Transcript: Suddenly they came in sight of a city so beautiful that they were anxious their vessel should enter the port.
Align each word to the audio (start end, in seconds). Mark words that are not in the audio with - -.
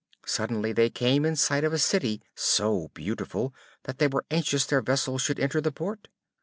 Suddenly 0.25 0.71
they 0.73 0.89
came 0.89 1.25
in 1.25 1.35
sight 1.35 1.63
of 1.63 1.73
a 1.73 1.77
city 1.77 2.23
so 2.33 2.87
beautiful 2.95 3.53
that 3.83 3.99
they 3.99 4.07
were 4.07 4.25
anxious 4.31 4.65
their 4.65 4.81
vessel 4.81 5.19
should 5.19 5.39
enter 5.39 5.61
the 5.61 5.71
port. 5.71 6.07